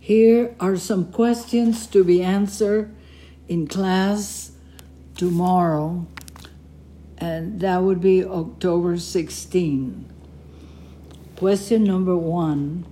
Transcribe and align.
Here 0.00 0.56
are 0.58 0.76
some 0.76 1.12
questions 1.12 1.86
to 1.88 2.02
be 2.02 2.22
answered 2.22 2.90
in 3.48 3.66
class 3.66 4.52
tomorrow, 5.14 6.06
and 7.18 7.60
that 7.60 7.82
would 7.82 8.00
be 8.00 8.24
October 8.24 8.96
16. 8.96 10.06
Question 11.36 11.84
number 11.84 12.16
one 12.16 12.86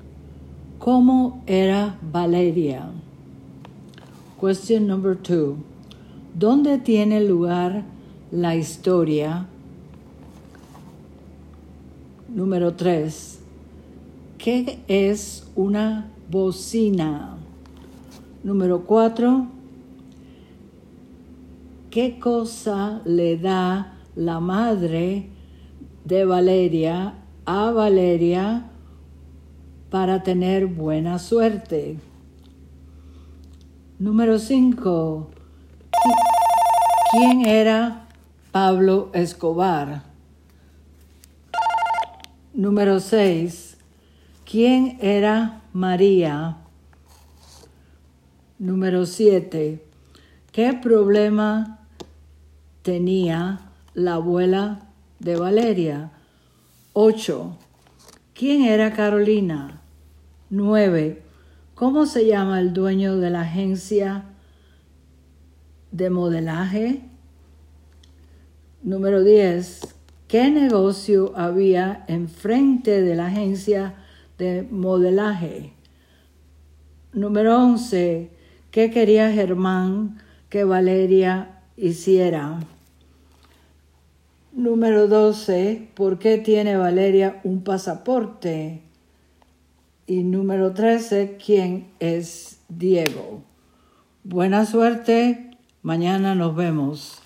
¿Cómo 0.78 1.42
era 1.48 1.96
Valeria? 2.02 2.92
Question 4.38 4.86
number 4.86 5.14
two 5.14 5.64
¿Dónde 6.36 6.84
tiene 6.84 7.26
lugar 7.26 7.84
la 8.30 8.54
historia? 8.54 9.46
Número 12.28 12.76
tres 12.76 13.38
¿Qué 14.36 14.78
es 14.88 15.46
una 15.56 16.10
bocina? 16.30 17.36
Número 18.42 18.84
cuatro 18.84 19.58
¿Qué 21.90 22.18
cosa 22.20 23.00
le 23.06 23.38
da 23.38 23.94
la 24.14 24.40
madre 24.40 25.30
de 26.04 26.24
Valeria 26.26 27.14
a 27.46 27.70
Valeria 27.70 28.70
para 29.90 30.22
tener 30.22 30.66
buena 30.66 31.18
suerte? 31.18 31.98
Número 33.98 34.38
5. 34.38 35.30
¿Quién 37.10 37.46
era 37.46 38.06
Pablo 38.52 39.08
Escobar? 39.14 40.02
Número 42.52 43.00
6. 43.00 43.78
¿Quién 44.44 44.98
era 45.00 45.57
María? 45.72 46.58
Número 48.58 49.06
7. 49.06 49.84
¿Qué 50.52 50.72
problema 50.74 51.78
tenía 52.82 53.60
la 53.94 54.14
abuela 54.14 54.88
de 55.18 55.36
Valeria. 55.36 56.12
8. 56.92 57.56
¿Quién 58.34 58.62
era 58.62 58.92
Carolina? 58.92 59.82
9. 60.50 61.22
¿Cómo 61.74 62.06
se 62.06 62.26
llama 62.26 62.60
el 62.60 62.72
dueño 62.72 63.18
de 63.18 63.30
la 63.30 63.42
agencia 63.42 64.24
de 65.90 66.10
modelaje? 66.10 67.02
Número 68.82 69.22
10. 69.22 69.94
¿Qué 70.28 70.50
negocio 70.50 71.32
había 71.36 72.04
enfrente 72.08 73.02
de 73.02 73.16
la 73.16 73.26
agencia 73.26 73.94
de 74.38 74.66
modelaje? 74.70 75.72
Número 77.12 77.62
11. 77.62 78.30
¿Qué 78.70 78.90
quería 78.90 79.32
Germán 79.32 80.18
que 80.48 80.64
Valeria 80.64 81.60
hiciera? 81.76 82.60
Número 84.52 85.08
12. 85.08 85.88
¿Por 85.94 86.18
qué 86.18 86.38
tiene 86.38 86.76
Valeria 86.76 87.40
un 87.44 87.62
pasaporte? 87.62 88.82
Y 90.06 90.22
número 90.22 90.72
13. 90.72 91.36
¿Quién 91.44 91.88
es 91.98 92.60
Diego? 92.68 93.42
Buena 94.24 94.64
suerte. 94.64 95.50
Mañana 95.82 96.34
nos 96.34 96.54
vemos. 96.54 97.22